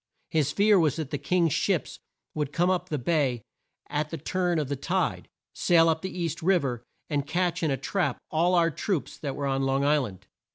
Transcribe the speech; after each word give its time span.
His 0.31 0.51
fear 0.51 0.79
was 0.79 0.95
that 0.95 1.11
the 1.11 1.19
King's 1.19 1.53
ships 1.53 1.99
would 2.33 2.51
come 2.51 2.71
up 2.71 2.89
the 2.89 2.97
bay 2.97 3.43
at 3.87 4.09
the 4.09 4.17
turn 4.17 4.57
of 4.57 4.67
the 4.67 4.75
tide, 4.75 5.27
sail 5.53 5.87
up 5.89 6.01
the 6.01 6.09
East 6.19 6.41
Riv 6.41 6.65
er 6.65 6.83
and 7.07 7.27
catch 7.27 7.61
in 7.61 7.69
a 7.69 7.77
trap 7.77 8.17
all 8.31 8.55
our 8.55 8.71
troops 8.71 9.15
that 9.19 9.35
were 9.35 9.45
on 9.45 9.61
Long 9.61 9.83
Isl 9.83 10.07
and. 10.09 10.25